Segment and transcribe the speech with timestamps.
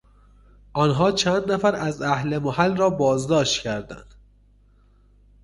[0.73, 4.13] آنها چند نفر از اهل محل را بازداشت کردند.